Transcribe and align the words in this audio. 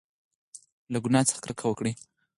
له 0.91 0.97
ګناه 1.03 1.25
څخه 1.29 1.39
کرکه 1.43 1.65
وکړئ. 1.67 1.93